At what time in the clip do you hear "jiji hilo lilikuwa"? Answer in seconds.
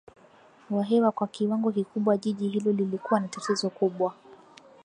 2.17-3.19